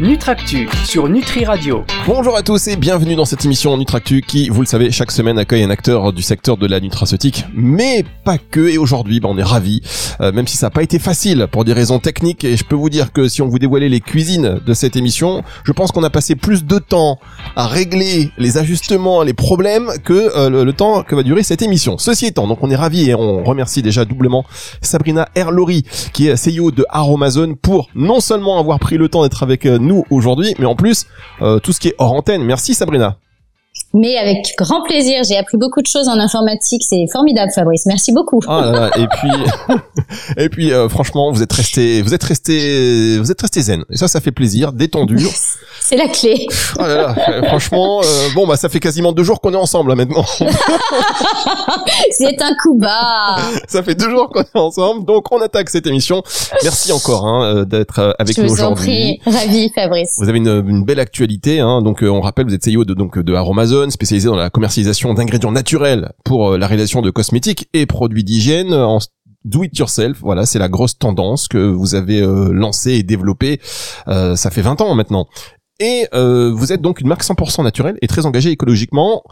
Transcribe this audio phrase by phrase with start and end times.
[0.00, 1.82] Nutractu sur Nutri Radio.
[2.06, 5.40] Bonjour à tous et bienvenue dans cette émission Nutractu qui, vous le savez, chaque semaine
[5.40, 8.68] accueille un acteur du secteur de la nutraceutique, mais pas que.
[8.68, 9.82] Et aujourd'hui, bah, on est ravis,
[10.20, 12.44] euh, même si ça n'a pas été facile pour des raisons techniques.
[12.44, 15.42] Et je peux vous dire que si on vous dévoilait les cuisines de cette émission,
[15.64, 17.18] je pense qu'on a passé plus de temps
[17.56, 21.98] à régler les ajustements, les problèmes que euh, le, temps que va durer cette émission.
[21.98, 24.44] Ceci étant, donc on est ravis et on remercie déjà doublement
[24.80, 29.42] Sabrina Erlori, qui est CEO de Aromazone, pour non seulement avoir pris le temps d'être
[29.42, 31.06] avec nous nous aujourd'hui, mais en plus
[31.42, 32.44] euh, tout ce qui est hors antenne.
[32.44, 33.18] Merci Sabrina.
[33.94, 38.12] Mais avec grand plaisir, j'ai appris beaucoup de choses en informatique, c'est formidable Fabrice, merci
[38.12, 38.40] beaucoup.
[38.46, 39.76] Ah et puis
[40.36, 43.84] et puis euh, franchement, vous êtes resté vous êtes resté vous êtes resté zen.
[43.90, 45.18] Et ça ça fait plaisir, détendu.
[45.88, 46.46] C'est la clé.
[46.76, 49.94] Là là, franchement, euh, bon bah ça fait quasiment deux jours qu'on est ensemble là
[49.94, 50.24] maintenant.
[52.10, 53.38] C'est un coup bas.
[53.68, 56.22] Ça fait deux jours qu'on est ensemble, donc on attaque cette émission.
[56.62, 59.18] Merci encore hein, euh, d'être euh, avec nous aujourd'hui.
[59.24, 60.16] Ravi, Fabrice.
[60.18, 63.18] Vous avez une, une belle actualité, hein, donc on rappelle vous êtes CEO de donc
[63.18, 63.32] de
[63.68, 68.72] Aromazone, spécialisé dans la commercialisation d'ingrédients naturels pour la réalisation de cosmétiques et produits d'hygiène
[68.72, 68.98] en
[69.44, 73.60] do it yourself, voilà, c'est la grosse tendance que vous avez euh, lancée et développée.
[74.08, 75.28] Euh, ça fait 20 ans maintenant.
[75.80, 79.22] Et euh, vous êtes donc une marque 100% naturelle et très engagée écologiquement.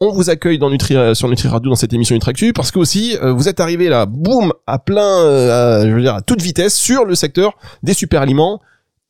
[0.00, 3.16] On vous accueille dans Nutri, sur Nutri Radio dans cette émission Nutractu parce que aussi
[3.22, 6.74] euh, vous êtes arrivé là, boum, à plein, euh, je veux dire à toute vitesse
[6.74, 8.60] sur le secteur des super aliments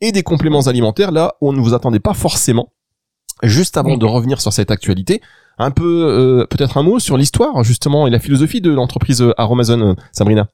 [0.00, 2.73] et des compléments alimentaires là où on ne vous attendait pas forcément.
[3.42, 5.20] Juste avant de revenir sur cette actualité,
[5.58, 9.32] un peu euh, peut-être un mot sur l'histoire justement et la philosophie de l'entreprise euh,
[9.38, 10.46] Aromazone, euh, Sabrina.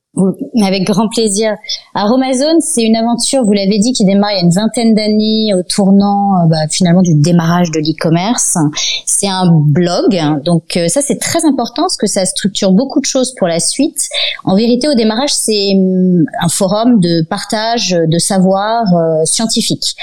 [0.64, 1.52] Avec grand plaisir.
[1.94, 5.54] Aromazone, c'est une aventure, vous l'avez dit, qui démarre il y a une vingtaine d'années
[5.54, 8.58] au tournant bah, finalement du démarrage de l'e-commerce.
[9.06, 13.32] C'est un blog, donc ça c'est très important parce que ça structure beaucoup de choses
[13.38, 14.08] pour la suite.
[14.42, 18.82] En vérité, au démarrage, c'est hum, un forum de partage de savoir
[19.24, 19.94] scientifique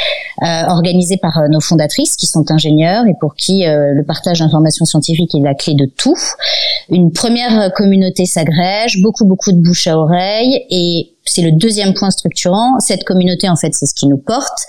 [0.42, 5.42] organisé par nos fondatrices qui sont ingénieurs et pour qui le partage d'informations scientifique est
[5.42, 6.18] la clé de tout.
[6.90, 12.10] Une première communauté s'agrège, beaucoup beaucoup de bouche à oreille et c'est le deuxième point
[12.10, 12.80] structurant.
[12.80, 14.60] Cette communauté, en fait, c'est ce qui nous porte.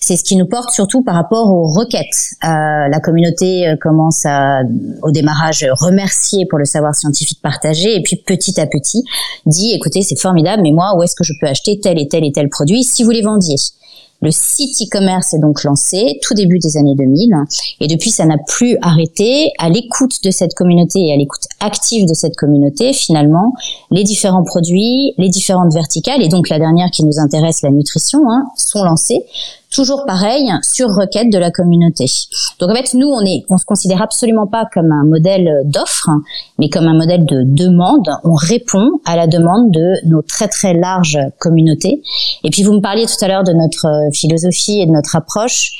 [0.00, 2.06] C'est ce qui nous porte surtout par rapport aux requêtes.
[2.42, 4.62] Euh, la communauté euh, commence à,
[5.02, 9.04] au démarrage, remercier pour le savoir scientifique partagé, et puis petit à petit
[9.46, 12.24] dit, écoutez, c'est formidable, mais moi, où est-ce que je peux acheter tel et tel
[12.24, 12.82] et tel produit?
[12.82, 13.56] Si vous les vendiez
[14.20, 17.34] le site e-commerce est donc lancé tout début des années 2000
[17.80, 19.52] et depuis ça n'a plus arrêté.
[19.58, 23.54] À l'écoute de cette communauté et à l'écoute active de cette communauté, finalement,
[23.90, 28.30] les différents produits, les différentes verticales et donc la dernière qui nous intéresse, la nutrition,
[28.30, 29.24] hein, sont lancés
[29.70, 32.06] toujours pareil sur requête de la communauté.
[32.58, 36.10] Donc en fait, nous, on est, on se considère absolument pas comme un modèle d'offre,
[36.58, 38.08] mais comme un modèle de demande.
[38.24, 42.02] On répond à la demande de nos très très larges communautés.
[42.44, 45.72] Et puis vous me parliez tout à l'heure de notre philosophie et de notre approche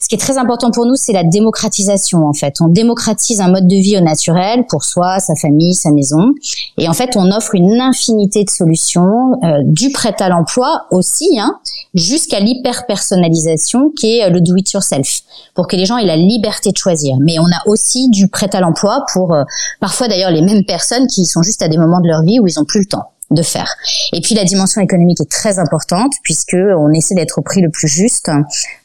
[0.00, 2.54] ce qui est très important pour nous, c'est la démocratisation en fait.
[2.60, 6.32] On démocratise un mode de vie au naturel pour soi, sa famille, sa maison,
[6.78, 11.38] et en fait, on offre une infinité de solutions, euh, du prêt à l'emploi aussi,
[11.38, 11.58] hein,
[11.94, 15.22] jusqu'à l'hyper personnalisation qui est euh, le do it yourself,
[15.54, 17.16] pour que les gens aient la liberté de choisir.
[17.20, 19.44] Mais on a aussi du prêt à l'emploi pour euh,
[19.80, 22.46] parfois d'ailleurs les mêmes personnes qui sont juste à des moments de leur vie où
[22.46, 23.74] ils ont plus le temps de faire.
[24.12, 27.70] Et puis la dimension économique est très importante puisque on essaie d'être au prix le
[27.70, 28.30] plus juste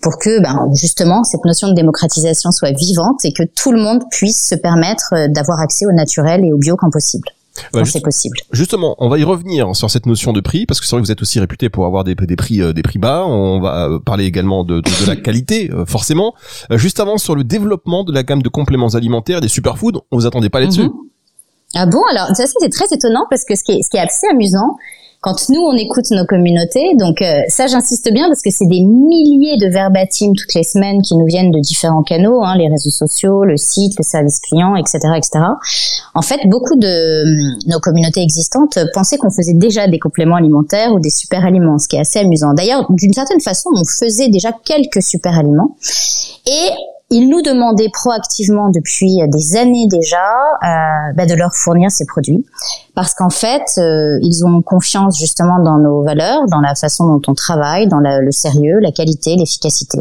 [0.01, 4.03] pour que ben, justement cette notion de démocratisation soit vivante et que tout le monde
[4.09, 7.29] puisse se permettre euh, d'avoir accès au naturel et au bio quand possible.
[7.85, 8.37] c'est possible.
[8.51, 11.05] Justement, on va y revenir sur cette notion de prix parce que c'est vrai que
[11.05, 13.25] vous êtes aussi réputé pour avoir des, des prix euh, des prix bas.
[13.27, 16.33] On va euh, parler également de, de, la qualité, forcément.
[16.71, 20.25] Juste avant sur le développement de la gamme de compléments alimentaires des superfoods, on vous
[20.25, 20.85] attendait pas là-dessus.
[20.85, 21.11] Mhm.
[21.75, 24.01] Ah bon Alors, ça c'est très étonnant parce que ce qui est, ce qui est
[24.01, 24.77] assez amusant,
[25.21, 28.81] quand nous on écoute nos communautés, donc euh, ça j'insiste bien parce que c'est des
[28.81, 32.89] milliers de verbatim toutes les semaines qui nous viennent de différents canaux, hein, les réseaux
[32.89, 35.45] sociaux, le site, le service client, etc., etc.
[36.15, 40.91] En fait, beaucoup de hum, nos communautés existantes pensaient qu'on faisait déjà des compléments alimentaires
[40.91, 42.53] ou des super aliments, ce qui est assez amusant.
[42.55, 45.77] D'ailleurs, d'une certaine façon, on faisait déjà quelques super aliments
[46.47, 46.71] et
[47.11, 50.17] ils nous demandaient proactivement depuis des années déjà
[50.63, 52.45] euh, bah, de leur fournir ces produits
[52.95, 57.21] parce qu'en fait euh, ils ont confiance justement dans nos valeurs, dans la façon dont
[57.27, 59.99] on travaille, dans le sérieux, la qualité, l'efficacité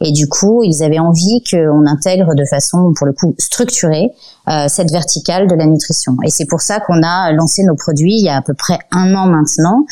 [0.00, 4.10] et du coup ils avaient envie qu'on intègre de façon pour le coup structurée
[4.48, 6.16] euh, cette verticale de la nutrition.
[6.24, 8.78] Et c'est pour ça qu'on a lancé nos produits il y a à peu près
[8.90, 9.84] un an maintenant,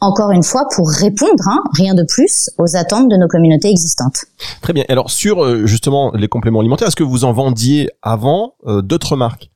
[0.00, 4.24] encore une fois pour répondre, hein, rien de plus, aux attentes de nos communautés existantes.
[4.62, 4.84] Très bien.
[4.88, 9.16] Alors sur euh, justement les compléments alimentaires, est-ce que vous en vendiez avant euh, d'autres
[9.16, 9.50] marques?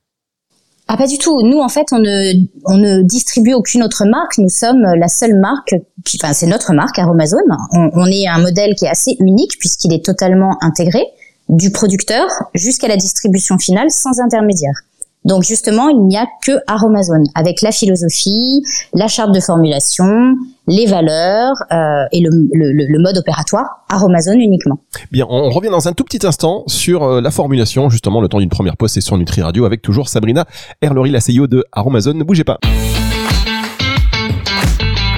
[0.93, 1.41] Ah pas du tout.
[1.41, 2.33] Nous en fait on ne
[2.65, 4.37] on ne distribue aucune autre marque.
[4.39, 5.73] Nous sommes la seule marque.
[6.21, 7.39] enfin c'est notre marque Aromazone.
[7.71, 11.01] On, on est un modèle qui est assez unique puisqu'il est totalement intégré
[11.47, 14.83] du producteur jusqu'à la distribution finale sans intermédiaire.
[15.23, 18.63] Donc justement, il n'y a que Aromazone avec la philosophie,
[18.93, 20.35] la charte de formulation,
[20.67, 24.79] les valeurs euh, et le, le, le, mode opératoire Aromazone uniquement.
[25.11, 28.39] Bien, on revient dans un tout petit instant sur euh, la formulation, justement le temps
[28.39, 30.45] d'une première pause, c'est sur Nutri Radio avec toujours Sabrina
[30.81, 32.17] Erlery, la CEO de Aromazone.
[32.17, 32.59] Ne bougez pas.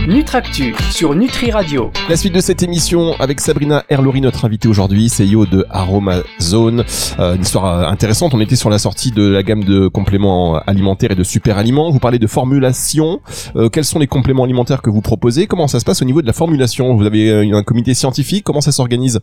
[0.07, 1.89] Nutractu sur Nutri Radio.
[2.09, 6.83] La suite de cette émission avec Sabrina Erlori, notre invitée aujourd'hui, CEO de Aromazone.
[7.19, 8.33] Euh, une histoire euh, intéressante.
[8.33, 11.89] On était sur la sortie de la gamme de compléments alimentaires et de super aliments.
[11.89, 13.21] Vous parlez de formulation.
[13.55, 15.47] Euh, quels sont les compléments alimentaires que vous proposez?
[15.47, 16.95] Comment ça se passe au niveau de la formulation?
[16.95, 19.21] Vous avez un comité scientifique Comment ça s'organise?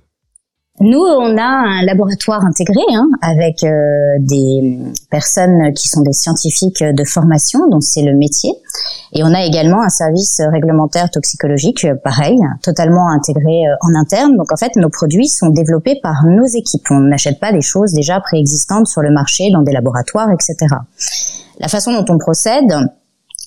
[0.81, 4.79] Nous, on a un laboratoire intégré hein, avec euh, des
[5.11, 8.51] personnes qui sont des scientifiques de formation, dont c'est le métier.
[9.13, 14.39] Et on a également un service réglementaire toxicologique, pareil, totalement intégré euh, en interne.
[14.39, 16.87] Donc en fait, nos produits sont développés par nos équipes.
[16.91, 20.57] On n'achète pas des choses déjà préexistantes sur le marché dans des laboratoires, etc.
[21.59, 22.73] La façon dont on procède,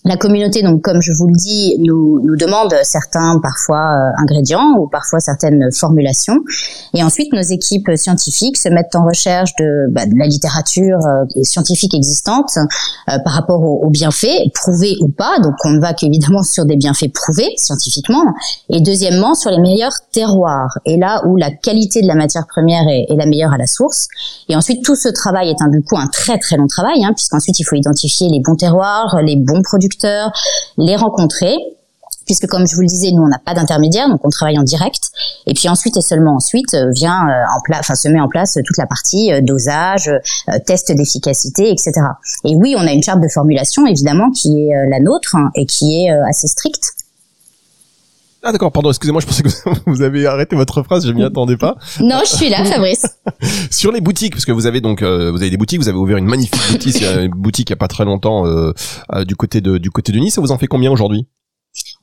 [0.06, 4.76] la communauté, donc comme je vous le dis, nous, nous demande certains parfois euh, ingrédients
[4.78, 6.40] ou parfois certaines formulations,
[6.94, 11.44] et ensuite nos équipes scientifiques se mettent en recherche de, bah, de la littérature euh,
[11.44, 15.40] scientifique existante euh, par rapport aux, bienfaits, prouvés ou pas.
[15.42, 18.26] Donc on ne va qu'évidemment sur des bienfaits prouvés scientifiquement,
[18.70, 22.86] et deuxièmement sur les meilleurs terroirs, et là où la qualité de la matière première
[22.90, 24.10] est, est la meilleure à la source.
[24.50, 27.14] Et ensuite tout ce travail est un du coup un très très long travail, hein,
[27.16, 29.93] puisqu'ensuite il faut identifier les bons terroirs, les bons producteurs
[30.78, 31.56] les rencontrer
[32.25, 34.63] puisque comme je vous le disais, nous on n'a pas d'intermédiaire, donc on travaille en
[34.63, 35.12] direct.
[35.48, 38.28] Et puis ensuite et seulement ensuite euh, vient euh, en place, enfin se met en
[38.28, 40.12] place toute la partie euh, dosage,
[40.66, 41.92] test d'efficacité, etc.
[42.45, 45.66] Et oui, on a une charte de formulation évidemment qui est la nôtre hein, et
[45.66, 46.94] qui est assez stricte.
[48.44, 49.50] Ah d'accord, pardon, excusez-moi, je pensais que
[49.90, 51.75] vous avez arrêté votre phrase, je m'y attendais pas.
[52.01, 53.06] Non, je suis là, Fabrice.
[53.72, 55.07] Sur les boutiques, parce que vous avez donc vous
[55.42, 57.88] avez des boutiques, vous avez ouvert une magnifique boutique, une boutique il y a pas
[57.88, 58.45] très longtemps
[59.25, 60.36] du côté de du côté de Nice.
[60.36, 61.28] Ça vous en fait combien aujourd'hui?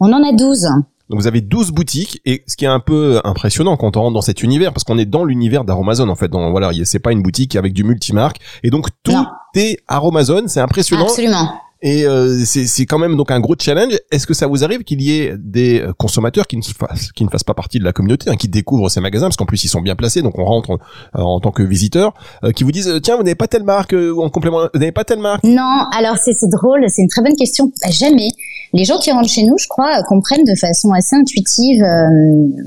[0.01, 0.67] On en a 12.
[1.11, 4.15] Donc vous avez 12 boutiques et ce qui est un peu impressionnant quand on rentre
[4.15, 6.29] dans cet univers parce qu'on est dans l'univers d'Aromazone en fait.
[6.29, 9.27] Donc voilà, c'est pas une boutique avec du multimarque et donc tout
[9.57, 11.07] est Aromazone, c'est impressionnant.
[11.07, 11.53] Absolument.
[11.83, 13.95] Et euh, c'est quand même donc un gros challenge.
[14.11, 17.25] Est-ce que ça vous arrive qu'il y ait des euh, consommateurs qui ne fassent qui
[17.25, 19.27] ne fassent pas partie de la communauté, hein, qui découvrent ces magasins?
[19.27, 20.77] Parce qu'en plus ils sont bien placés, donc on rentre euh,
[21.15, 22.13] en tant que visiteur,
[22.55, 25.05] qui vous disent tiens vous n'avez pas telle marque ou en complément vous n'avez pas
[25.05, 27.73] telle marque Non, alors c'est drôle, c'est une très bonne question.
[27.89, 28.29] Jamais
[28.73, 31.83] les gens qui rentrent chez nous, je crois, comprennent de façon assez intuitive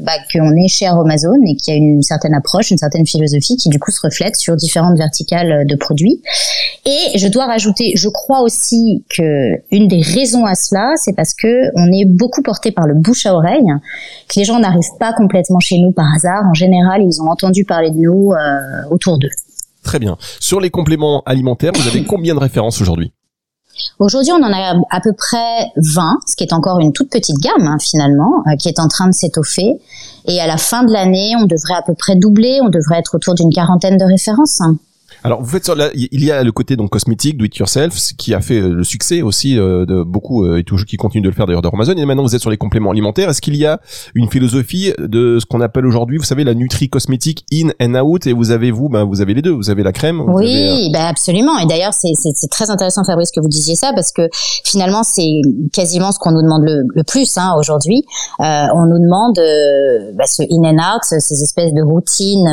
[0.04, 3.56] bah, qu'on est chez Aromazone et qu'il y a une certaine approche, une certaine philosophie
[3.56, 6.22] qui du coup se reflète sur différentes verticales de produits.
[6.86, 11.34] Et je dois rajouter, je crois aussi que une des raisons à cela, c'est parce
[11.34, 13.66] que on est beaucoup porté par le bouche à oreille,
[14.28, 16.44] que les gens n'arrivent pas complètement chez nous par hasard.
[16.50, 19.30] En général, ils ont entendu parler de nous euh, autour d'eux.
[19.84, 20.18] Très bien.
[20.40, 23.12] Sur les compléments alimentaires, vous avez combien de références aujourd'hui?
[24.00, 27.38] Aujourd'hui, on en a à peu près 20, ce qui est encore une toute petite
[27.40, 29.74] gamme hein, finalement, euh, qui est en train de s'étoffer.
[30.28, 33.16] Et à la fin de l'année, on devrait à peu près doubler, on devrait être
[33.16, 34.62] autour d'une quarantaine de références.
[35.26, 38.34] Alors vous faites sur il y a le côté donc cosmétique, do it yourself, qui
[38.34, 41.30] a fait euh, le succès aussi euh, de beaucoup euh, et toujours qui continue de
[41.30, 41.94] le faire d'ailleurs d'Amazon.
[41.94, 43.30] Et maintenant vous êtes sur les compléments alimentaires.
[43.30, 43.80] Est-ce qu'il y a
[44.16, 48.28] une philosophie de ce qu'on appelle aujourd'hui, vous savez, la nutri cosmétique in and out?
[48.28, 49.52] Et vous avez vous, ben vous avez les deux.
[49.52, 50.22] Vous avez la crème.
[50.28, 51.58] oui, ben absolument.
[51.58, 54.28] Et d'ailleurs c'est c'est très intéressant Fabrice que vous disiez ça parce que
[54.66, 55.40] finalement c'est
[55.72, 58.04] quasiment ce qu'on nous demande le, le plus hein, aujourd'hui.
[58.42, 59.40] Euh, on nous demande
[60.18, 62.50] bah, ce in and out, ces espèces de routines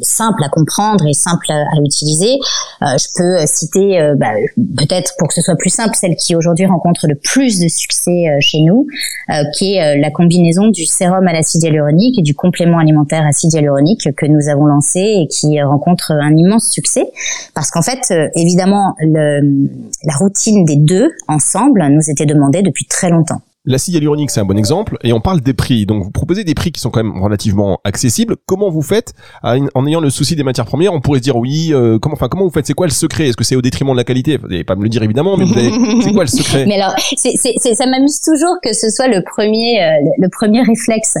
[0.00, 2.38] simples à comprendre et simples à à utiliser.
[2.82, 4.32] Euh, je peux euh, citer, euh, bah,
[4.76, 8.24] peut-être pour que ce soit plus simple, celle qui aujourd'hui rencontre le plus de succès
[8.40, 8.86] chez nous,
[9.56, 14.14] qui est la combinaison du sérum à l'acide hyaluronique et du complément alimentaire acide hyaluronique
[14.16, 17.06] que nous avons lancé et qui rencontre un immense succès.
[17.54, 23.40] Parce qu'en fait, évidemment, la routine des deux ensemble nous était demandée depuis très longtemps.
[23.66, 25.86] L'acide hyaluronique, c'est un bon exemple, et on parle des prix.
[25.86, 28.36] Donc, vous proposez des prix qui sont quand même relativement accessibles.
[28.44, 31.70] Comment vous faites en ayant le souci des matières premières On pourrait se dire oui.
[31.72, 32.66] Euh, comment, enfin, comment vous faites?
[32.66, 33.28] C'est quoi le secret?
[33.28, 34.36] Est-ce que c'est au détriment de la qualité?
[34.36, 35.46] Vous n'allez pas me le dire évidemment, mais
[36.02, 36.66] c'est quoi le secret?
[36.66, 41.16] Mais alors, c'est, ça m'amuse toujours que ce soit le premier, euh, le premier réflexe.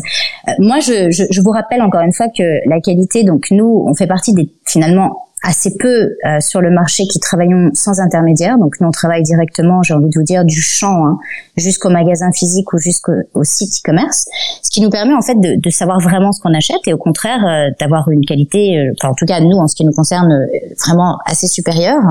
[0.48, 3.24] Euh, moi, je, je, je vous rappelle encore une fois que la qualité.
[3.24, 7.70] Donc, nous, on fait partie des finalement assez peu euh, sur le marché qui travaillons
[7.74, 8.58] sans intermédiaire.
[8.58, 11.18] Donc nous on travaille directement, j'ai envie de vous dire, du champ hein,
[11.56, 14.26] jusqu'au magasin physique ou jusqu'au site e-commerce,
[14.62, 16.98] ce qui nous permet en fait de, de savoir vraiment ce qu'on achète et au
[16.98, 20.48] contraire euh, d'avoir une qualité, euh, en tout cas nous en ce qui nous concerne,
[20.84, 22.02] vraiment assez supérieure.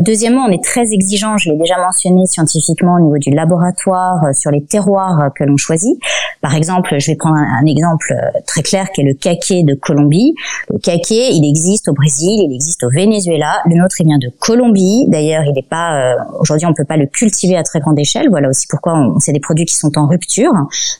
[0.00, 4.50] deuxièmement, on est très exigeant, je l'ai déjà mentionné scientifiquement au niveau du laboratoire sur
[4.50, 5.98] les terroirs que l'on choisit.
[6.40, 8.14] Par exemple, je vais prendre un, exemple
[8.46, 10.34] très clair qui est le caquet de Colombie.
[10.70, 13.60] Le caquet, il existe au Brésil, il existe au Venezuela.
[13.66, 15.06] Le nôtre, il vient de Colombie.
[15.08, 18.28] D'ailleurs, il n'est pas euh, aujourd'hui, on peut pas le cultiver à très grande échelle.
[18.30, 20.52] Voilà aussi pourquoi c'est des produits qui sont en rupture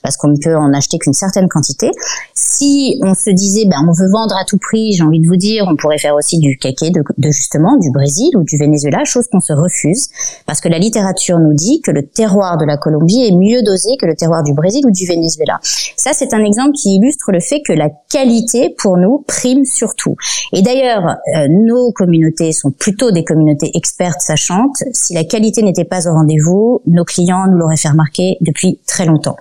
[0.02, 1.90] parce qu'on ne peut en acheter qu'une certaine quantité.
[2.34, 5.36] Si on se disait, ben, on veut vendre à tout prix, j'ai envie de vous
[5.36, 9.26] dire, on pourrait faire aussi du caquet de justement du Brésil ou du Venezuela, chose
[9.28, 10.08] qu'on se refuse
[10.46, 13.96] parce que la littérature nous dit que le terroir de la Colombie est mieux dosé
[14.00, 15.58] que le terroir du Brésil ou du Venezuela.
[15.96, 20.16] Ça, c'est un exemple qui illustre le fait que la qualité pour nous prime surtout.
[20.52, 24.82] Et d'ailleurs, euh, nos communautés sont plutôt des communautés expertes sachantes.
[24.92, 29.06] Si la qualité n'était pas au rendez-vous, nos clients nous l'auraient fait remarquer depuis très
[29.06, 29.36] longtemps.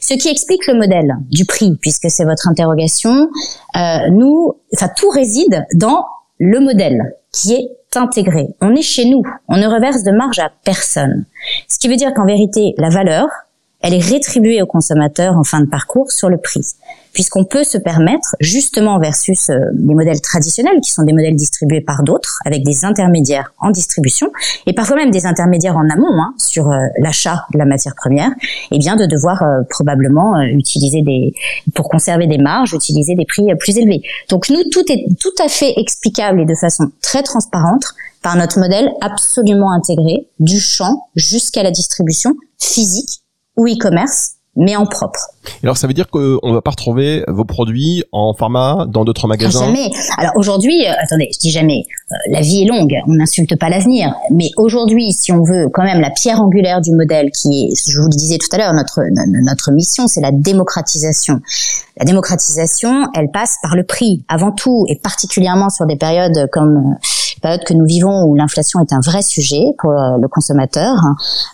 [0.00, 3.28] Ce qui explique le modèle du prix, puisque c'est votre interrogation.
[3.76, 6.04] Euh, nous, enfin, tout réside dans
[6.38, 8.48] le modèle qui est intégré.
[8.60, 9.22] On est chez nous.
[9.48, 11.24] On ne reverse de marge à personne.
[11.68, 13.28] Ce qui veut dire qu'en vérité, la valeur,
[13.82, 16.74] elle est rétribuée au consommateur en fin de parcours sur le prix
[17.12, 21.80] puisqu'on peut se permettre, justement versus euh, les modèles traditionnels, qui sont des modèles distribués
[21.80, 24.30] par d'autres, avec des intermédiaires en distribution,
[24.66, 28.30] et parfois même des intermédiaires en amont hein, sur euh, l'achat de la matière première,
[28.70, 31.34] eh bien de devoir euh, probablement utiliser des,
[31.74, 34.02] pour conserver des marges, utiliser des prix plus élevés.
[34.30, 37.84] Donc nous, tout est tout à fait explicable et de façon très transparente
[38.22, 43.21] par notre modèle absolument intégré, du champ jusqu'à la distribution physique
[43.56, 45.18] ou e-commerce mais en propre.
[45.62, 49.26] Alors ça veut dire qu'on ne va pas retrouver vos produits en pharma dans d'autres
[49.26, 49.66] magasins?
[49.66, 49.90] Jamais.
[50.18, 53.70] Alors aujourd'hui, euh, attendez, je dis jamais, euh, la vie est longue, on n'insulte pas
[53.70, 57.90] l'avenir, mais aujourd'hui, si on veut quand même la pierre angulaire du modèle qui est,
[57.90, 59.00] je vous le disais tout à l'heure, notre
[59.42, 61.40] notre mission, c'est la démocratisation.
[61.98, 66.76] La démocratisation, elle passe par le prix avant tout, et particulièrement sur des périodes comme
[66.76, 67.06] euh,
[67.40, 70.94] période que nous vivons où l'inflation est un vrai sujet pour le consommateur.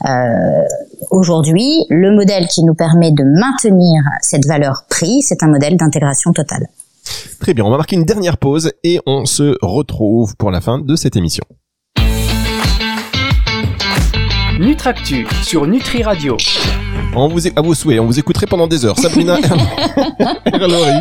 [0.05, 0.09] Euh,
[1.11, 6.33] Aujourd'hui, le modèle qui nous permet de maintenir cette valeur prix, c'est un modèle d'intégration
[6.33, 6.69] totale.
[7.41, 10.79] Très bien, on va marquer une dernière pause et on se retrouve pour la fin
[10.79, 11.45] de cette émission.
[14.59, 16.37] Nutractu sur Nutri Radio.
[17.15, 18.99] On vous à vos souhaits, on vous écouterait pendant des heures.
[18.99, 19.39] Sabrina
[20.53, 20.93] Erlori,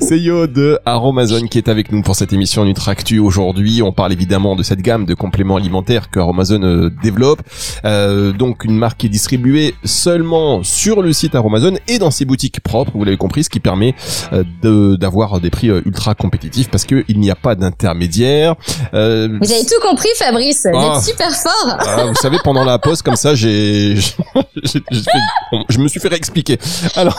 [0.00, 3.80] CEO de Aromazone qui est avec nous pour cette émission Nutractu aujourd'hui.
[3.82, 7.40] On parle évidemment de cette gamme de compléments alimentaires que Aromazone euh, développe.
[7.84, 12.24] Euh, donc une marque qui est distribuée seulement sur le site Aromazone et dans ses
[12.24, 13.94] boutiques propres, vous l'avez compris, ce qui permet
[14.32, 18.56] euh, d'avoir des prix euh, ultra compétitifs parce qu'il n'y a pas d'intermédiaire.
[18.94, 21.00] Euh, vous avez tout compris Fabrice, vous êtes ah.
[21.00, 21.76] super fort.
[21.78, 23.96] Ah, vous savez, pendant la pause comme ça, j'ai
[25.68, 26.58] je me suis fait réexpliquer.
[26.94, 27.16] Alors,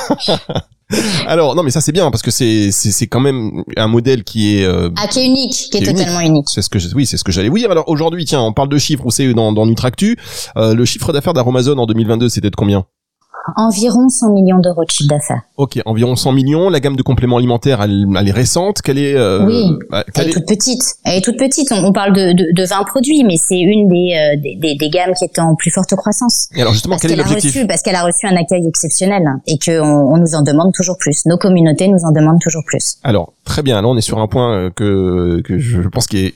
[1.28, 4.58] alors non, mais ça c'est bien parce que c'est c'est quand même un modèle qui
[4.58, 6.50] est euh, ah qui est unique, qui, est, totalement unique.
[6.50, 7.72] C'est ce que oui, c'est ce que j'allais vous dire.
[7.72, 9.04] Alors aujourd'hui, tiens, on parle de chiffres.
[9.06, 10.18] On sait dans dans Nutractu,
[10.58, 12.86] euh, le chiffre d'affaires d'Aromazone en 2022, c'était de combien?
[13.56, 15.42] Environ 100 millions d'euros de chiffre d'affaires.
[15.58, 16.70] Ok, environ 100 millions.
[16.70, 18.82] La gamme de compléments alimentaires, elle, elle est récente.
[18.82, 20.84] Quelle est euh, Oui, bah, elle est, toute petite.
[21.04, 21.72] Elle est toute petite.
[21.72, 25.14] On, parle de, de, de 20 produits, mais c'est une des, euh, des, des, gammes
[25.14, 26.50] qui est en plus forte croissance.
[26.56, 29.82] Et alors justement, quel est l'objectif Parce qu'elle a reçu un accueil exceptionnel et qu'on
[29.82, 31.26] on nous en demande toujours plus.
[31.26, 32.98] Nos communautés nous en demandent toujours plus.
[33.04, 33.82] Alors très bien.
[33.82, 36.34] Là, on est sur un point euh, que que je pense qui est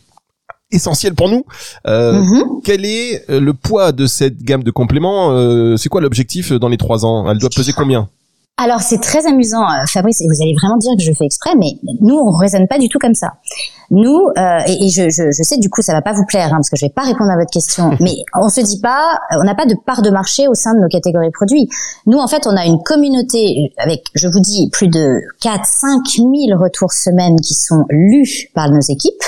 [0.72, 1.46] essentiel pour nous.
[1.88, 2.62] Euh, mhm.
[2.64, 6.70] Quel est euh, le poids de cette gamme de compléments euh, C'est quoi l'objectif dans
[6.70, 7.30] les trois ans?
[7.30, 8.10] Elle doit peser combien?
[8.62, 11.78] Alors c'est très amusant, Fabrice, et vous allez vraiment dire que je fais exprès, mais
[12.00, 13.34] nous on raisonne pas du tout comme ça.
[13.92, 16.58] Nous, euh, et, je, je, je, sais du coup ça va pas vous plaire hein,
[16.58, 19.44] parce que je vais pas répondre à votre question, mais on se dit pas, on
[19.44, 21.68] n'a pas de part de marché au sein de nos catégories produits.
[22.06, 26.02] Nous en fait on a une communauté avec, je vous dis, plus de 4 5
[26.16, 29.24] 000 retours semaine qui sont lus par nos équipes,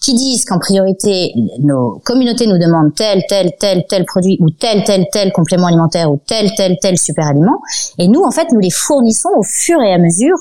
[0.00, 4.84] qui disent qu'en priorité nos communautés nous demandent tel tel tel tel produit ou tel
[4.84, 7.58] tel tel complément alimentaire ou tel tel tel super aliment,
[7.98, 10.36] et nous en fait nous les fournissons au fur et à mesure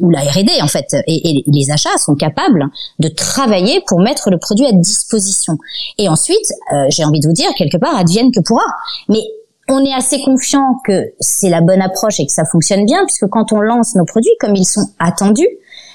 [0.00, 2.66] où la R&D en fait et, et les achats sont capables
[2.98, 5.58] de travailler pour mettre le produit à disposition.
[5.98, 8.64] Et ensuite, euh, j'ai envie de vous dire, quelque part, advienne que pourra.
[9.08, 9.20] Mais
[9.68, 13.26] on est assez confiant que c'est la bonne approche et que ça fonctionne bien, puisque
[13.28, 15.48] quand on lance nos produits comme ils sont attendus,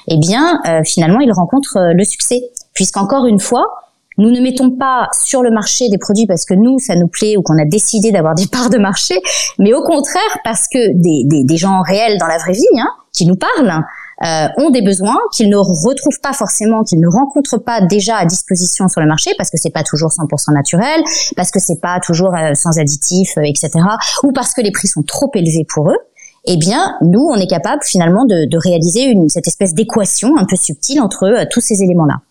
[0.08, 2.41] eh bien, euh, finalement, ils rencontrent euh, le succès.
[2.74, 3.65] Puisqu'encore une fois,
[4.20, 7.38] nous ne mettons pas sur le marché des produits parce que nous, ça nous plaît
[7.38, 9.20] ou qu'on a décidé d'avoir des parts de marché,
[9.58, 12.90] mais au contraire parce que des, des, des gens réels dans la vraie vie, hein,
[13.12, 13.84] qui nous parlent,
[14.24, 18.26] euh, ont des besoins qu'ils ne retrouvent pas forcément, qu'ils ne rencontrent pas déjà à
[18.26, 21.02] disposition sur le marché parce que c'est pas toujours 100% naturel,
[21.36, 23.72] parce que c'est pas toujours euh, sans additifs, euh, etc.
[24.24, 25.98] Ou parce que les prix sont trop élevés pour eux
[26.46, 30.46] eh bien, nous, on est capable finalement de, de réaliser une, cette espèce d'équation un
[30.46, 32.22] peu subtile entre euh, tous ces éléments-là.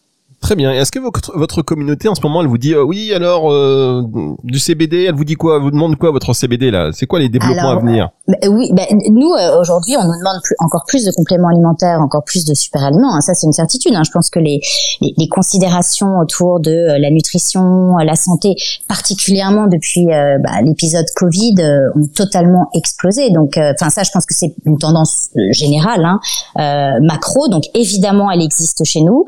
[0.41, 0.71] Très bien.
[0.71, 4.03] Est-ce que votre, votre, communauté en ce moment, elle vous dit euh, oui alors euh,
[4.45, 6.91] du CBD, elle vous dit quoi Elle vous demande quoi votre CBD là?
[6.93, 8.11] C'est quoi les développements à venir?
[8.29, 12.01] bah, Oui, bah, nous euh, aujourd'hui, on nous demande plus, encore plus de compléments alimentaires,
[12.01, 13.17] encore plus de super aliments.
[13.17, 13.21] Hein.
[13.21, 13.93] Ça, c'est une certitude.
[13.97, 14.05] Hein.
[14.07, 14.61] Je pense que les,
[15.01, 18.55] les, les, considérations autour de la nutrition, la santé,
[18.87, 21.57] particulièrement depuis bah, l'épisode Covid,
[21.97, 23.31] ont totalement explosé.
[23.31, 27.49] Donc, enfin ça, je pense que c'est une tendance générale, hein, macro.
[27.49, 29.25] Donc évidemment, elle existe chez nous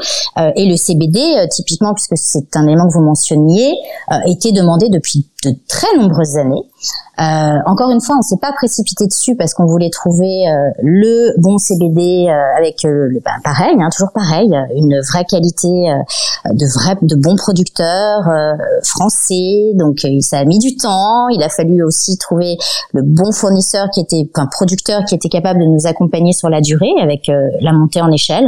[0.57, 3.75] et le CBD Euh, typiquement, puisque c'est un élément que vous mentionniez,
[4.13, 6.63] euh, était demandé depuis de très nombreuses années.
[7.19, 11.39] Euh, encore une fois, on s'est pas précipité dessus parce qu'on voulait trouver euh, le
[11.39, 15.69] bon CBD euh, avec le ben, pareil, hein, toujours pareil, une vraie qualité
[16.47, 18.29] de vrais, de bons producteurs
[18.83, 19.73] français.
[19.75, 21.29] Donc ça a mis du temps.
[21.29, 22.57] Il a fallu aussi trouver
[22.93, 26.61] le bon fournisseur qui était, un producteur qui était capable de nous accompagner sur la
[26.61, 27.31] durée avec
[27.61, 28.47] la montée en échelle.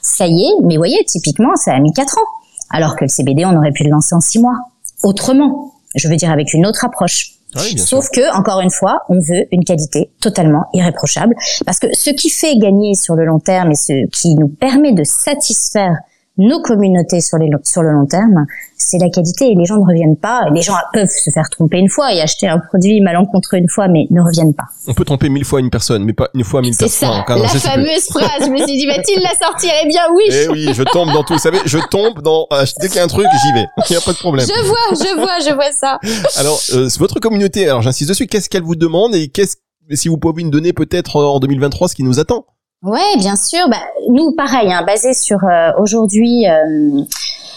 [0.00, 2.28] Ça y est, mais voyez, typiquement, ça a mis quatre ans.
[2.70, 4.56] Alors que le CBD, on aurait pu le lancer en six mois.
[5.02, 7.32] Autrement, je veux dire avec une autre approche.
[7.76, 11.34] Sauf que, encore une fois, on veut une qualité totalement irréprochable.
[11.66, 14.92] Parce que ce qui fait gagner sur le long terme et ce qui nous permet
[14.92, 15.96] de satisfaire
[16.38, 18.46] nos communautés sur, les, sur le long terme,
[18.76, 20.44] c'est la qualité et les gens ne reviennent pas.
[20.54, 23.88] Les gens peuvent se faire tromper une fois et acheter un produit malencontreux une fois,
[23.88, 24.64] mais ne reviennent pas.
[24.86, 27.10] On peut tromper mille fois une personne, mais pas une fois mille personnes.
[27.26, 28.46] C'est ça, la fameuse phrase.
[28.46, 30.24] Je me suis dit, va-t-il la sortir Eh bien oui.
[30.30, 31.34] Eh oui, je tombe dans tout.
[31.34, 33.66] Vous savez, je tombe dans euh, dès qu'il y a un truc, j'y vais.
[33.90, 34.46] Il n'y a pas de problème.
[34.46, 35.98] Je vois, je vois, je vois ça.
[36.36, 39.56] Alors, euh, votre communauté, alors j'insiste dessus, qu'est-ce qu'elle vous demande et qu'est-ce
[39.94, 42.46] si vous pouvez nous donner peut-être en 2023 ce qui nous attend?
[42.82, 43.68] Ouais, bien sûr.
[43.68, 43.76] Bah,
[44.08, 47.02] nous, pareil, hein, basé sur euh, aujourd'hui euh,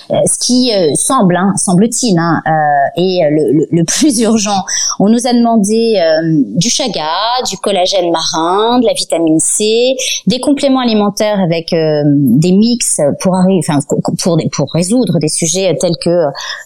[0.10, 4.64] ce qui euh, semble, hein, semble-t-il, hein, euh, est le, plus urgent.
[5.00, 6.00] On nous a demandé
[6.56, 7.12] du chaga,
[7.48, 9.96] du collagène marin, de la vitamine C,
[10.28, 13.80] des compléments alimentaires avec des mix pour enfin,
[14.22, 16.26] pour, pour résoudre des sujets tels que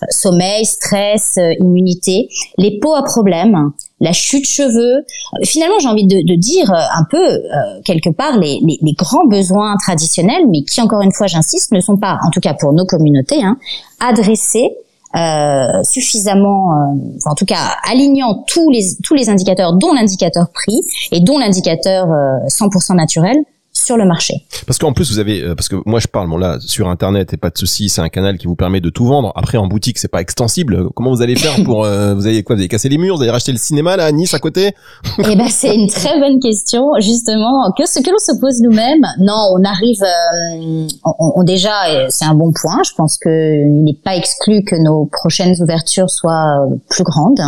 [0.09, 5.05] sommeil, stress, immunité, les peaux à problème, la chute cheveux.
[5.43, 9.75] Finalement, j'ai envie de, de, dire un peu euh, quelque part les, les, grands besoins
[9.77, 12.85] traditionnels, mais qui, encore une fois, j'insiste, ne sont pas, en tout cas pour nos
[12.85, 13.57] communautés, hein,
[13.99, 14.69] adressés
[15.15, 20.81] euh, suffisamment, euh, en tout cas alignant tous les tous les indicateurs, dont l'indicateur prix
[21.11, 22.07] et dont l'indicateur
[22.47, 23.37] 100% naturel
[23.79, 24.45] sur le marché.
[24.67, 27.33] Parce qu'en plus vous avez, euh, parce que moi je parle, bon là sur internet
[27.33, 29.31] et pas de souci, c'est un canal qui vous permet de tout vendre.
[29.35, 30.89] Après en boutique c'est pas extensible.
[30.95, 33.21] Comment vous allez faire pour, euh, vous allez quoi, vous allez casser les murs, vous
[33.21, 34.73] allez racheter le cinéma là à Nice à côté?
[35.19, 39.05] Eh ben c'est une très bonne question justement que ce que l'on se pose nous-mêmes.
[39.19, 40.87] Non, on arrive, euh,
[41.19, 42.81] on, déjà c'est un bon point.
[42.83, 47.41] Je pense que il n'est pas exclu que nos prochaines ouvertures soient plus grandes.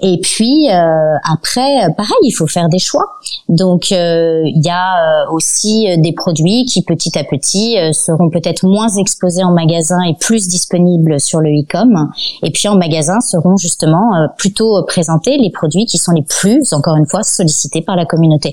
[0.00, 3.04] Et puis après, pareil, il faut faire des choix.
[3.48, 8.64] Donc il y a aussi euh, des produits qui petit à petit euh, seront peut-être
[8.66, 12.10] moins exposés en magasin et plus disponibles sur le e-com.
[12.42, 16.72] Et puis en magasin seront justement euh, plutôt présentés les produits qui sont les plus,
[16.72, 18.52] encore une fois, sollicités par la communauté.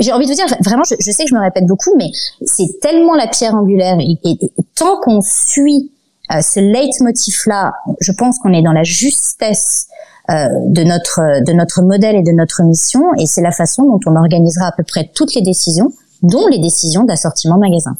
[0.00, 2.10] J'ai envie de vous dire, vraiment, je, sais que je me répète beaucoup, mais
[2.44, 3.98] c'est tellement la pierre angulaire.
[4.00, 4.38] Et,
[4.76, 5.90] tant qu'on suit
[6.30, 9.86] ce leitmotiv-là, je pense qu'on est dans la justesse
[10.28, 14.16] de notre de notre modèle et de notre mission et c'est la façon dont on
[14.16, 15.92] organisera à peu près toutes les décisions
[16.24, 17.96] dont les décisions d'assortiment magasin.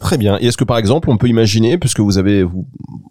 [0.00, 0.38] Très bien.
[0.40, 2.46] Et est-ce que par exemple, on peut imaginer, puisque vous avez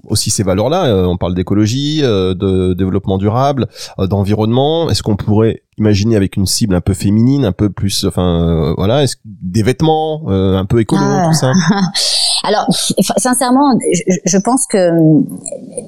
[0.08, 3.68] aussi ces valeurs-là, euh, on parle d'écologie, euh, de développement durable,
[4.00, 8.06] euh, d'environnement, est-ce qu'on pourrait imaginer avec une cible un peu féminine, un peu plus,
[8.06, 11.28] enfin voilà, est-ce des vêtements un peu écolo, ah.
[11.28, 11.52] tout ça?
[12.44, 12.66] Alors,
[13.18, 14.90] sincèrement, je, je, pense que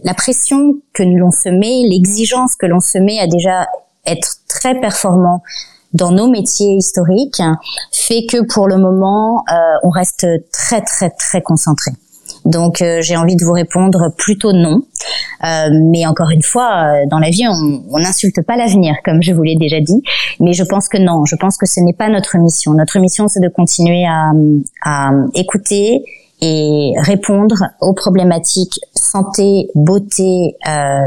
[0.03, 3.67] la pression que l'on se met, l'exigence que l'on se met à déjà
[4.05, 5.41] être très performant
[5.93, 7.41] dans nos métiers historiques
[7.91, 11.91] fait que pour le moment, euh, on reste très très très concentré.
[12.45, 14.81] Donc euh, j'ai envie de vous répondre plutôt non.
[15.43, 19.43] Euh, mais encore une fois, dans la vie, on n'insulte pas l'avenir, comme je vous
[19.43, 20.01] l'ai déjà dit.
[20.39, 22.73] Mais je pense que non, je pense que ce n'est pas notre mission.
[22.73, 24.31] Notre mission, c'est de continuer à,
[24.83, 26.03] à écouter
[26.41, 30.55] et répondre aux problématiques santé, beauté,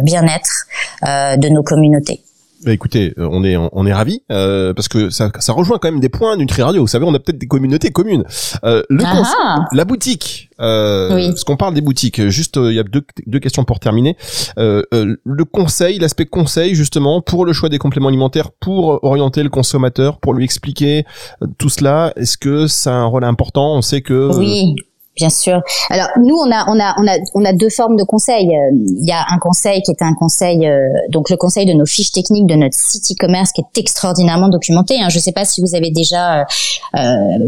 [0.03, 0.67] bien-être
[1.03, 2.26] de nos communautés.
[2.67, 5.89] Bah, écoutez, euh, on est on est ravis euh, parce que ça, ça rejoint quand
[5.89, 6.81] même des points Nutri Radio.
[6.81, 8.25] Vous savez, on a peut-être des communautés communes.
[8.65, 9.65] Euh, le Ah ah.
[9.71, 10.51] la boutique.
[10.61, 11.29] Euh, Oui.
[11.29, 12.27] Parce qu'on parle des boutiques.
[12.29, 14.17] Juste, il y a deux, deux questions pour terminer.
[14.57, 20.19] Le conseil, l'aspect conseil justement pour le choix des compléments alimentaires, pour orienter le consommateur,
[20.19, 21.05] pour lui expliquer
[21.59, 22.13] tout cela.
[22.17, 23.77] Est-ce que ça a un rôle important?
[23.77, 24.75] On sait que Oui,
[25.17, 25.61] bien sûr.
[25.91, 28.49] Alors nous, on a, on a, on a, on a deux formes de conseils.
[28.49, 30.79] Euh, Il y a un conseil qui est un conseil, euh,
[31.11, 34.97] donc le conseil de nos fiches techniques de notre site e-commerce qui est extraordinairement documenté.
[35.01, 35.09] hein.
[35.09, 36.45] Je ne sais pas si vous avez déjà, euh,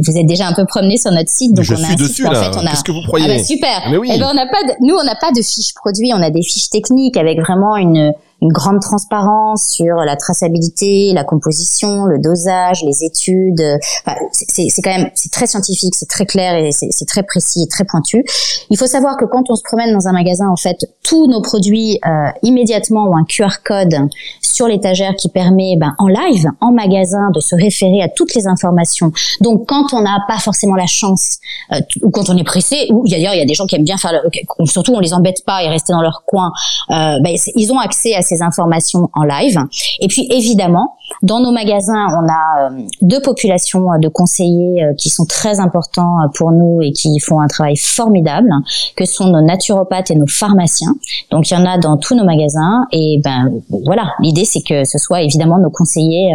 [0.07, 1.55] vous êtes déjà un peu promené sur notre site.
[1.55, 2.43] Donc je on a suis un dessus site où, en là.
[2.43, 3.27] fait, on a, Qu'est-ce que vous croyez?
[3.31, 3.83] Ah bah super.
[3.91, 4.11] Mais oui.
[4.15, 6.31] Eh ben on n'a pas de, nous on n'a pas de fiches produits, on a
[6.31, 12.18] des fiches techniques avec vraiment une une grande transparence sur la traçabilité, la composition, le
[12.18, 13.61] dosage, les études.
[14.07, 17.68] Enfin, c'est- quand même c'est très scientifique, c'est très clair et c'est très précis et
[17.68, 18.24] très pointu.
[18.70, 21.42] Il faut savoir que quand on se promène dans un magasin, en fait, tous nos
[21.42, 23.94] produits euh, immédiatement ont un QR code
[24.40, 28.46] sur l'étagère qui permet, ben, en live, en magasin, de se référer à toutes les
[28.46, 29.12] informations.
[29.40, 31.38] Donc, quand on n'a pas forcément la chance,
[31.72, 33.85] euh, ou quand on est pressé, ou d'ailleurs, il y a des gens qui aiment
[33.85, 36.53] bien faire, le, surtout on les embête pas et rester dans leur coin,
[36.90, 39.59] euh, ben, ils ont accès à ces informations en live.
[40.01, 44.95] Et puis, évidemment, dans nos magasins, on a euh, deux populations euh, de conseillers euh,
[44.95, 48.51] qui sont très importants pour nous et qui font un travail formidable,
[48.97, 50.95] que sont nos naturopathes et nos pharmaciens.
[51.31, 53.51] Donc il y en a dans tous nos magasins et ben
[53.85, 56.35] voilà, l'idée c'est que ce soit évidemment nos conseillers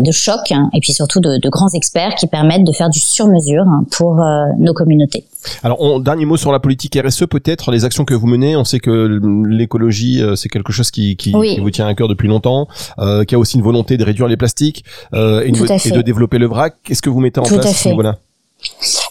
[0.00, 3.64] de choc hein, et puis surtout de, grands experts qui permettent de faire du sur-mesure
[3.66, 4.20] hein, pour
[4.58, 5.24] nos communautés.
[5.64, 8.56] Alors, on, dernier mot sur la politique RSE, peut-être les actions que vous menez.
[8.56, 11.54] On sait que l'écologie, c'est quelque chose qui, qui, Oui.
[11.54, 12.66] qui vous tient à cœur depuis longtemps,
[12.98, 14.84] euh, qui a aussi une volonté de réduire les plastiques
[15.14, 16.74] euh, et, une- de développer le vrac.
[16.84, 17.88] Qu'est-ce que vous mettez en Tout place à ce fait.
[17.90, 18.16] niveau-là?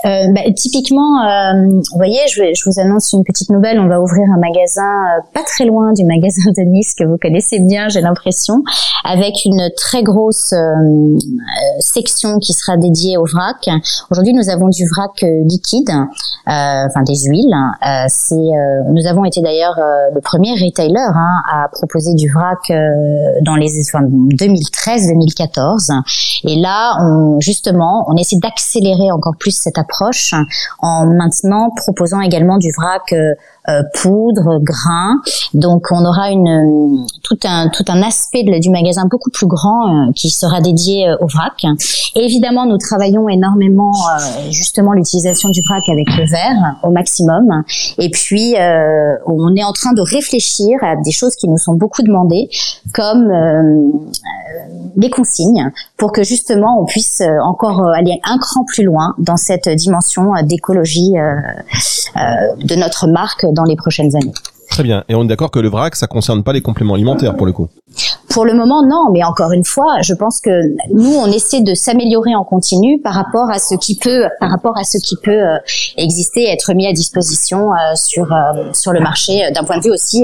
[0.06, 3.80] Euh, bah, typiquement, euh, vous voyez, je, vous annonce une petite nouvelle.
[3.80, 7.18] On va ouvrir un magasin euh, pas très loin du magasin de Nice que vous
[7.18, 8.64] connaissez bien, j'ai l'impression,
[9.04, 10.54] avec une très grosse
[11.80, 13.68] section qui sera dédiée au vrac.
[14.10, 15.92] Aujourd'hui, nous avons du vrac liquide,
[16.46, 17.56] enfin des huiles.
[18.08, 19.76] C'est, nous avons été d'ailleurs
[20.14, 22.72] le premier retailer hein, à proposer du vrac
[23.42, 25.92] dans les enfin, 2013-2014.
[26.46, 26.98] Et là,
[27.40, 30.34] justement, on essaie d'accélérer encore plus cette approche
[30.80, 33.34] en maintenant proposant également du vrac euh,
[33.70, 35.10] euh, poudre, grain.
[35.54, 39.46] Donc, on aura une euh, tout un tout un aspect de- du magasin beaucoup plus
[39.56, 41.60] grand euh, qui sera dédié euh, au vrac.
[42.16, 43.94] Évidemment, nous travaillons énormément
[44.50, 47.46] justement l'utilisation du vrac avec le verre au maximum.
[48.00, 48.56] Et puis,
[49.28, 52.50] on est en train de réfléchir à des choses qui nous sont beaucoup demandées,
[52.94, 53.26] comme
[54.96, 59.14] les consignes pour que justement on puisse euh, encore euh, aller un cran plus loin
[59.18, 64.34] dans cette dimension euh, d'écologie de notre marque dans les prochaines années.
[64.72, 65.04] Très bien.
[65.10, 67.52] Et on est d'accord que le vrac, ça concerne pas les compléments alimentaires pour le
[67.52, 67.68] coup.
[68.30, 70.50] Pour le moment, non, mais encore une fois, je pense que
[70.94, 74.78] nous, on essaie de s'améliorer en continu par rapport à ce qui peut, par rapport
[74.78, 75.58] à ce qui peut euh,
[75.98, 79.92] exister, être mis à disposition euh, sur euh, sur le marché, d'un point de vue
[79.92, 80.24] aussi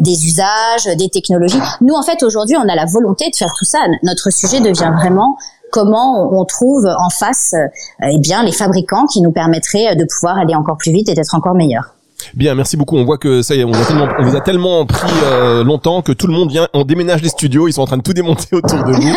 [0.00, 1.58] des usages, des technologies.
[1.80, 3.78] Nous, en fait, aujourd'hui, on a la volonté de faire tout ça.
[4.04, 5.36] Notre sujet devient vraiment
[5.72, 7.52] comment on trouve en face,
[8.00, 11.34] eh bien, les fabricants qui nous permettraient de pouvoir aller encore plus vite et d'être
[11.34, 11.95] encore meilleurs.
[12.34, 12.96] Bien, merci beaucoup.
[12.96, 15.64] On voit que ça y est, on, a tellement, on vous a tellement pris euh,
[15.64, 16.68] longtemps que tout le monde vient.
[16.74, 17.68] On déménage les studios.
[17.68, 19.14] Ils sont en train de tout démonter autour de vous.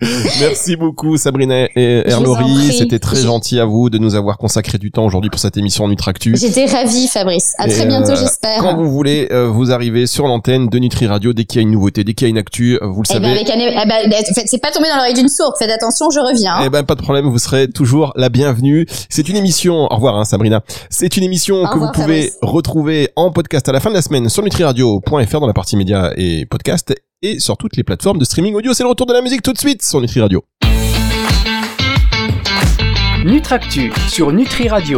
[0.40, 2.72] merci beaucoup, Sabrina et Erlori.
[2.76, 5.88] C'était très gentil à vous de nous avoir consacré du temps aujourd'hui pour cette émission
[5.88, 6.36] Nutractu.
[6.36, 7.54] J'étais ravie, Fabrice.
[7.58, 8.58] À Et, très bientôt, euh, j'espère.
[8.60, 11.66] Quand vous voulez, euh, vous arrivez sur l'antenne de Nutri Radio dès qu'il y a
[11.66, 13.40] une nouveauté, dès qu'il y a une actu, euh, vous le Eh ben, savez.
[13.40, 15.54] avec un, eh ben, faites- c'est pas tombé dans l'oreille d'une sourde.
[15.58, 16.56] Faites attention, je reviens.
[16.64, 18.86] Eh ben pas de problème, vous serez toujours la bienvenue.
[19.08, 19.86] C'est une émission.
[19.90, 20.62] Au revoir, hein, Sabrina.
[20.90, 24.28] C'est une émission Que vous pouvez retrouver en podcast à la fin de la semaine
[24.28, 28.54] sur nutriradio.fr dans la partie médias et podcast et sur toutes les plateformes de streaming
[28.54, 28.72] audio.
[28.72, 30.44] C'est le retour de la musique tout de suite sur Nutri Radio.
[33.24, 34.96] Nutractu sur Nutri Radio.